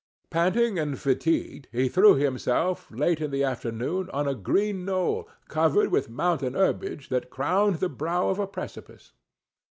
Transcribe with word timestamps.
Panting 0.31 0.79
and 0.79 0.97
fatigued, 0.97 1.67
he 1.71 1.87
threw 1.87 2.15
himself, 2.15 2.89
late 2.89 3.21
in 3.21 3.29
the 3.29 3.43
afternoon, 3.43 4.09
on 4.09 4.27
a 4.27 4.33
green 4.33 4.83
knoll, 4.83 5.29
covered 5.47 5.91
with 5.91 6.09
mountain 6.09 6.55
herbage, 6.55 7.09
that 7.09 7.29
crowned 7.29 7.75
the 7.75 7.87
brow 7.87 8.29
of 8.29 8.39
a 8.39 8.47
precipice. 8.47 9.11